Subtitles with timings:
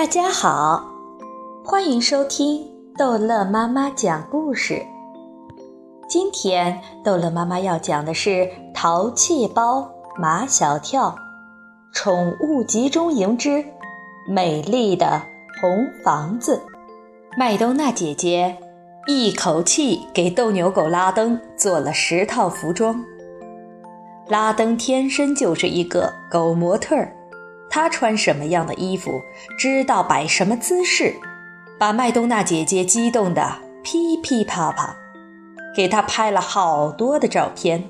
[0.00, 0.82] 大家好，
[1.62, 4.82] 欢迎收听逗乐妈妈讲故事。
[6.08, 8.30] 今天逗乐妈妈要讲的是
[8.72, 9.86] 《淘气包
[10.16, 11.14] 马小跳
[11.92, 13.62] 宠物集中营之
[14.26, 15.20] 美丽的
[15.60, 16.56] 红房子》。
[17.36, 18.56] 麦冬娜姐姐
[19.06, 23.04] 一口气给斗牛狗拉登做了十套服装。
[24.28, 27.14] 拉登天生就是一个狗模特儿。
[27.70, 29.22] 他穿什么样的衣服，
[29.56, 31.14] 知道摆什么姿势，
[31.78, 34.96] 把麦冬娜姐姐激动得噼噼啪啪，
[35.74, 37.88] 给他拍了好多的照片。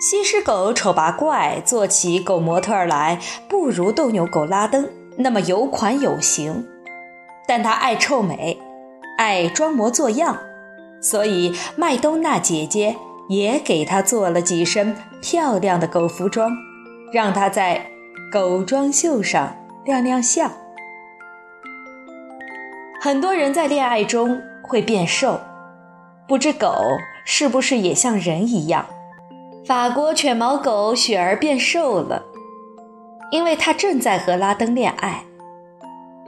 [0.00, 6.66] 西施狗丑八怪做起狗模特来，不如斗牛狗拉登那么有款有型，
[7.46, 8.58] 但他爱臭美，
[9.16, 10.36] 爱装模作样，
[11.00, 12.96] 所以麦冬娜姐姐
[13.28, 16.50] 也给他做了几身漂亮的狗服装，
[17.12, 17.93] 让他在。
[18.34, 20.50] 狗装秀上亮亮相。
[23.00, 25.38] 很多人在恋爱中会变瘦，
[26.26, 26.74] 不知狗
[27.24, 28.86] 是不是也像人一样？
[29.64, 32.24] 法国犬毛狗雪儿变瘦了，
[33.30, 35.22] 因为它正在和拉登恋爱。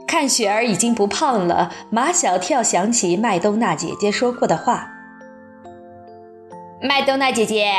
[0.07, 4.87] 看雪儿已经不胖了，马小跳想起麦冬娜姐姐说过的话
[6.81, 7.69] ：“麦冬娜姐姐，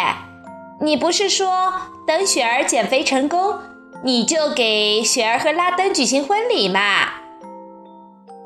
[0.82, 1.72] 你不是说
[2.06, 3.58] 等雪儿减肥成功？”
[4.04, 6.80] 你就给雪儿和拉登举行婚礼嘛？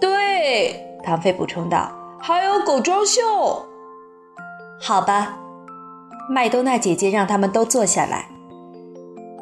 [0.00, 3.66] 对，唐飞补充道：“还有狗装秀。”
[4.80, 5.36] 好吧，
[6.30, 8.28] 麦冬娜姐姐让他们都坐下来。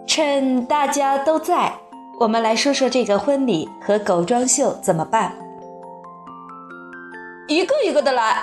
[0.06, 1.72] 趁大家都在，
[2.18, 5.32] 我们来说说这个婚礼和狗装秀怎么办。
[7.46, 8.42] 一个一个的来。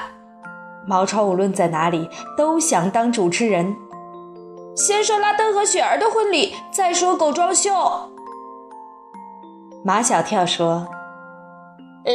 [0.87, 3.75] 毛超无论在哪里都想当主持人。
[4.77, 7.73] 先说拉登和雪儿的婚礼，再说狗装秀。
[9.83, 10.87] 马小跳说：“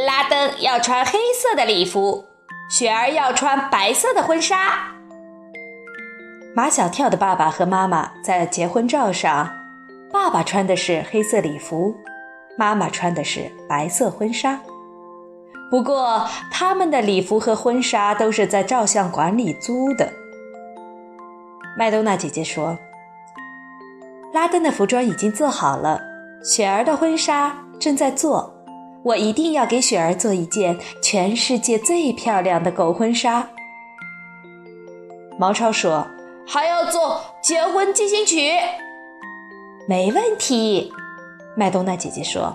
[0.07, 2.25] 拉登要穿黑色的礼服，
[2.70, 4.95] 雪儿要穿白色的婚纱。”
[6.55, 9.51] 马小跳的爸爸和妈妈在结婚照上，
[10.13, 11.92] 爸爸穿的是黑色礼服，
[12.57, 14.61] 妈妈穿的是白色婚纱。
[15.69, 20.09] 不过，他们的礼服和婚纱都是在照相馆里租的。
[21.75, 22.79] 麦冬娜姐姐说
[24.35, 26.01] ：“拉登的服装已经做好了，
[26.45, 28.55] 雪儿的婚纱正在做。
[29.03, 33.49] 我一定要给雪儿做一件全世界最漂亮的狗婚纱。”
[35.39, 36.07] 毛超说
[36.47, 38.53] ：“还要做结婚进行曲。”
[39.89, 40.93] 没问题。
[41.57, 42.55] 麦冬娜姐姐说：“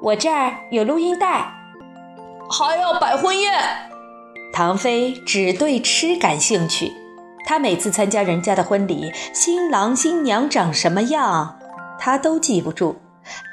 [0.00, 1.52] 我这儿有录音带。”
[2.48, 3.52] 还要摆婚宴。
[4.52, 6.92] 唐飞只对吃感兴趣。
[7.44, 11.58] 他每次参加人家的婚礼，新郎新娘长什么样，
[11.98, 12.96] 他都记不住；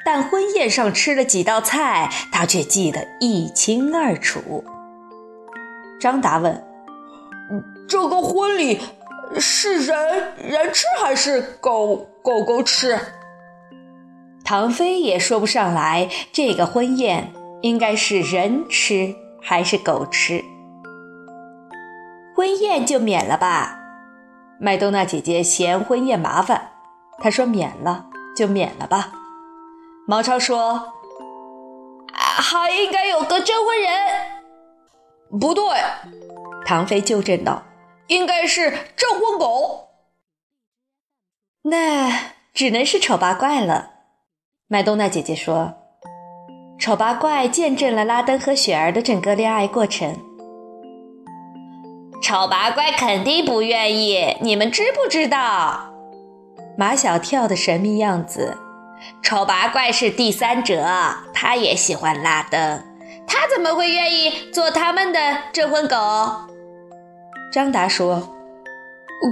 [0.04, 4.64] 但婚宴上吃了几道菜，他却记得一清二楚。
[6.00, 6.64] 张达问
[7.88, 8.80] ：“这个婚礼
[9.38, 12.98] 是人人吃还是狗狗狗吃？”
[14.44, 20.42] 唐飞也说不上来，这个婚宴应该是人吃还是狗吃？
[22.34, 23.79] 婚宴就免了吧。
[24.62, 26.72] 麦冬娜姐姐嫌婚宴麻烦，
[27.18, 28.04] 她说：“免了
[28.36, 29.10] 就免了吧。”
[30.06, 30.92] 毛超说
[32.12, 33.90] ：“还应该有个证婚人。”
[35.40, 35.64] 不对，
[36.66, 37.62] 唐飞纠正道
[38.08, 39.88] ：“应该是证婚狗。”
[41.64, 43.92] 那只能是丑八怪了。
[44.68, 45.72] 麦冬娜姐姐说
[46.78, 50.14] ：“丑八怪见证了拉登和雪儿的整个恋爱过程。”
[52.22, 55.92] 丑八怪肯定不愿意，你们知不知道？
[56.76, 58.56] 马小跳的神秘样子。
[59.22, 60.86] 丑八怪是第三者，
[61.32, 62.84] 他也喜欢拉登，
[63.26, 65.18] 他怎么会愿意做他们的
[65.52, 65.96] 证婚狗？
[67.52, 68.36] 张达说：“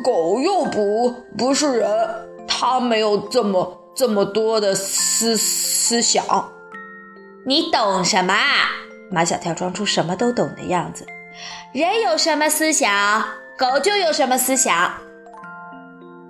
[0.02, 1.88] 狗又不不是人，
[2.48, 6.24] 他没有这么这么多的思思想。”
[7.46, 8.34] 你懂什么？
[9.10, 11.06] 马小跳装出什么都懂的样子。
[11.72, 13.22] 人有什么思想，
[13.56, 14.92] 狗就有什么思想。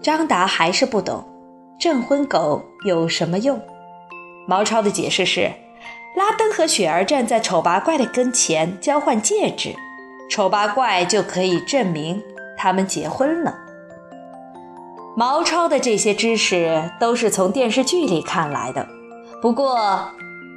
[0.02, 1.25] 张达还是不懂，
[1.78, 3.60] 证婚狗有什么用？
[4.46, 5.52] 毛超的解释是：
[6.16, 9.75] 拉登和雪儿站在丑八怪的跟前交换戒指，
[10.31, 12.22] 丑八怪就可以证明
[12.56, 13.55] 他们结婚了。
[15.16, 18.87] 毛超的这些知识都是从电视剧里看来的，
[19.43, 20.10] 不过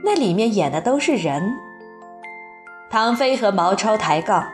[0.04, 1.52] 那里面演的都是人。
[2.92, 4.46] 唐飞和毛超抬杠：“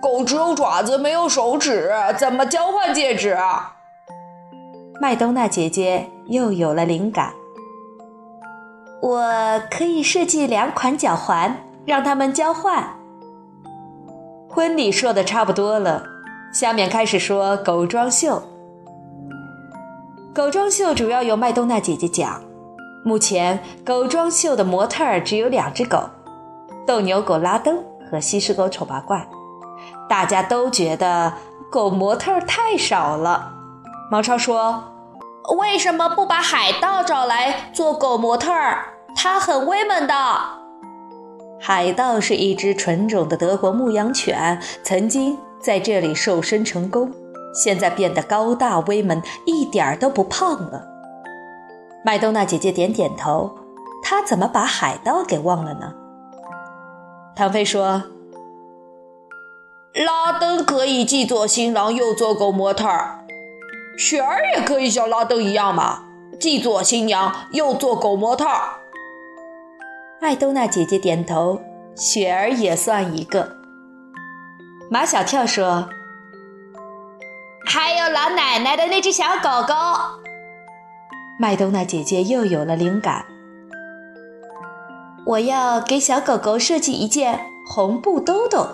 [0.00, 3.36] 狗只有爪子，没有手指，怎么交换戒指？”
[4.98, 7.34] 麦冬娜姐姐又有了灵感
[9.02, 12.96] ：“我可以设计两款脚环，让他们交换。
[14.48, 16.04] 婚礼说的差不多了，
[16.50, 18.42] 下面开始说狗装秀。
[20.34, 22.42] 狗装秀主要由麦冬娜姐姐讲。
[23.04, 26.08] 目前狗装秀的模特儿只有两只狗，
[26.86, 29.26] 斗牛狗拉登和西施狗丑八怪。
[30.08, 31.32] 大家都觉得
[31.70, 33.52] 狗模特太少了。
[34.10, 34.84] 毛超说
[35.58, 38.52] ：“为什么不把海盗找来做狗模特？
[39.16, 40.14] 他很威猛的。”
[41.58, 47.10] 海盗是一只纯种的德国牧羊犬，曾经在这里瘦身成功，
[47.54, 50.86] 现在变得高大威猛，一点儿都不胖了。
[52.04, 53.50] 麦冬娜姐姐点点头，
[54.02, 55.94] 她怎么把海盗给忘了呢？
[57.36, 58.04] 唐飞说
[60.06, 63.24] ：“拉登可以既做新郎又做狗模特儿，
[63.98, 66.04] 雪儿也可以像拉登一样嘛，
[66.38, 68.60] 既做新娘又做狗模特儿。”
[70.22, 71.60] 麦冬娜姐姐点头，
[71.96, 73.56] 雪儿也算一个。
[74.88, 75.88] 马小跳说
[77.66, 79.74] ：“还有老奶奶的那只小狗狗。”
[81.40, 83.24] 麦冬娜姐姐又有了灵感，
[85.26, 88.68] 我要给小狗狗设计一件红布兜兜。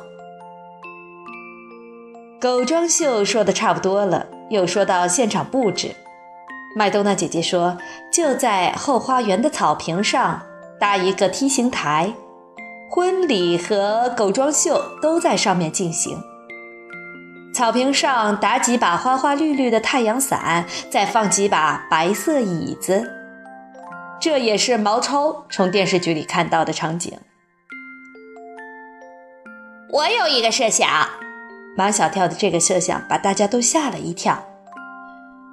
[2.41, 5.95] 狗装秀说的差不多了，又说到现场布置。
[6.75, 7.79] 麦冬娜姐姐说，
[8.13, 10.43] 就在后花园的草坪上
[10.81, 12.13] 搭一个梯形台，
[12.91, 16.19] 婚礼和狗装秀都在上面进行。
[17.53, 23.09] 草坪上打几把花花绿绿的太阳伞，再放几把白色椅子，
[24.21, 27.19] 这也是毛超从电视剧里看到的场景。
[29.91, 30.89] 我有一个设想，
[31.77, 34.45] 马小跳的这个设想把大家都吓了一跳。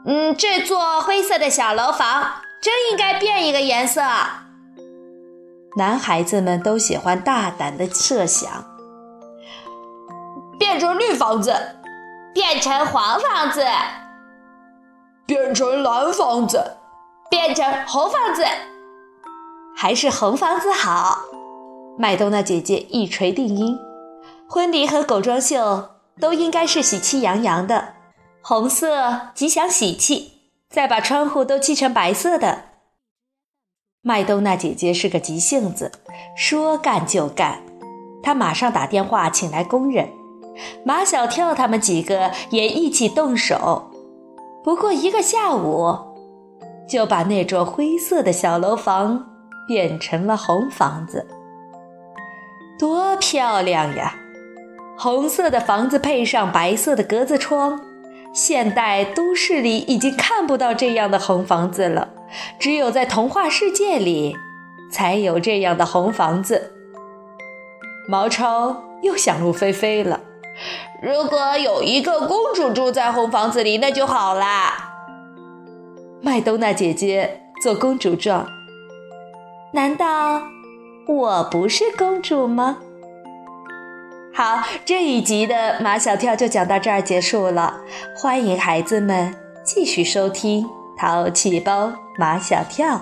[0.06, 4.02] 嗯，这座灰色的小楼房真应该变一个颜色。
[5.78, 8.66] 男孩子们都喜欢大胆的设想，
[10.60, 11.56] 变成绿房子。
[12.34, 13.66] 变成黄房子，
[15.26, 16.78] 变成蓝房子，
[17.30, 18.44] 变成红房子，
[19.76, 21.20] 还是红房子好。
[21.98, 23.78] 麦冬娜姐姐一锤定音，
[24.48, 25.90] 婚礼和狗装秀
[26.20, 27.94] 都应该是喜气洋洋的，
[28.42, 30.34] 红色吉祥喜气。
[30.70, 32.64] 再把窗户都漆成白色的。
[34.02, 35.94] 麦冬娜姐姐是个急性子，
[36.36, 37.62] 说干就干，
[38.22, 40.10] 她马上打电话请来工人。
[40.84, 43.90] 马小跳他们几个也一起动手，
[44.62, 46.07] 不过一个下午，
[46.88, 49.28] 就把那座灰色的小楼房
[49.68, 51.28] 变成了红房子，
[52.80, 54.16] 多漂亮呀！
[54.98, 57.80] 红色的房子配上白色的格子窗，
[58.34, 62.10] 现代都市里已经看不到这样的红房子了，
[62.58, 64.36] 只有在童话世界里
[64.90, 66.74] 才有这样的红房子。
[68.08, 70.22] 毛超又想入非非了。
[71.04, 74.87] 如果有一个公主住在红房子里，那就好啦。
[76.20, 78.48] 麦冬娜姐姐做公主状，
[79.72, 80.42] 难道
[81.08, 82.78] 我不是公主吗？
[84.34, 87.82] 好，这一集的马小跳就讲到这儿结束了。
[88.16, 89.34] 欢迎孩子们
[89.64, 90.64] 继续收听
[91.00, 92.96] 《淘气包马小跳》。